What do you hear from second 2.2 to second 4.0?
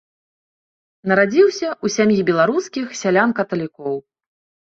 беларускіх сялян-каталікоў.